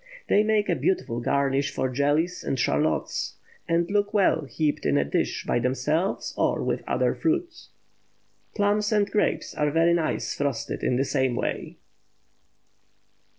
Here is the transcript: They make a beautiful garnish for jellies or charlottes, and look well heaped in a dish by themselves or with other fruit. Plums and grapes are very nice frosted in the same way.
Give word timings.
They 0.29 0.41
make 0.41 0.67
a 0.67 0.73
beautiful 0.75 1.19
garnish 1.19 1.69
for 1.69 1.87
jellies 1.87 2.43
or 2.43 2.57
charlottes, 2.57 3.35
and 3.67 3.87
look 3.91 4.15
well 4.15 4.45
heaped 4.45 4.83
in 4.83 4.97
a 4.97 5.05
dish 5.05 5.43
by 5.45 5.59
themselves 5.59 6.33
or 6.35 6.63
with 6.63 6.83
other 6.87 7.13
fruit. 7.13 7.67
Plums 8.55 8.91
and 8.91 9.11
grapes 9.11 9.53
are 9.53 9.69
very 9.69 9.93
nice 9.93 10.33
frosted 10.33 10.81
in 10.81 10.95
the 10.95 11.05
same 11.05 11.35
way. 11.35 11.77